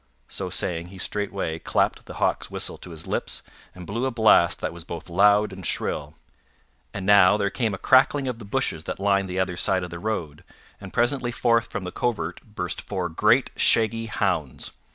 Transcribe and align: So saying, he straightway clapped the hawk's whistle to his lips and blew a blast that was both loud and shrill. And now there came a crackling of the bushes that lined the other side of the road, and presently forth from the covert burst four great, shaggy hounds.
So 0.27 0.49
saying, 0.49 0.87
he 0.87 0.97
straightway 0.97 1.59
clapped 1.59 2.07
the 2.07 2.15
hawk's 2.15 2.49
whistle 2.49 2.79
to 2.79 2.89
his 2.89 3.05
lips 3.05 3.43
and 3.75 3.85
blew 3.85 4.07
a 4.07 4.09
blast 4.09 4.59
that 4.59 4.73
was 4.73 4.83
both 4.83 5.11
loud 5.11 5.53
and 5.53 5.63
shrill. 5.63 6.15
And 6.91 7.05
now 7.05 7.37
there 7.37 7.51
came 7.51 7.75
a 7.75 7.77
crackling 7.77 8.27
of 8.27 8.39
the 8.39 8.43
bushes 8.45 8.85
that 8.85 8.99
lined 8.99 9.29
the 9.29 9.37
other 9.39 9.55
side 9.57 9.83
of 9.83 9.91
the 9.91 9.99
road, 9.99 10.43
and 10.79 10.91
presently 10.91 11.31
forth 11.31 11.67
from 11.67 11.83
the 11.83 11.91
covert 11.91 12.41
burst 12.43 12.81
four 12.81 13.09
great, 13.09 13.51
shaggy 13.55 14.07
hounds. 14.07 14.71